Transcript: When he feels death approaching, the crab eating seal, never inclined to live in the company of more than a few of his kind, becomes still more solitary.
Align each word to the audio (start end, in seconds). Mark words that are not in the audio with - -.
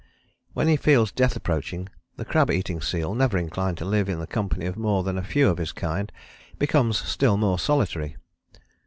When 0.55 0.67
he 0.67 0.77
feels 0.77 1.11
death 1.11 1.35
approaching, 1.35 1.87
the 2.15 2.25
crab 2.25 2.49
eating 2.49 2.81
seal, 2.81 3.13
never 3.13 3.37
inclined 3.37 3.77
to 3.77 3.85
live 3.85 4.09
in 4.09 4.17
the 4.19 4.25
company 4.25 4.65
of 4.65 4.75
more 4.75 5.03
than 5.03 5.15
a 5.15 5.21
few 5.23 5.47
of 5.47 5.59
his 5.59 5.71
kind, 5.73 6.11
becomes 6.57 6.97
still 6.97 7.37
more 7.37 7.59
solitary. 7.59 8.17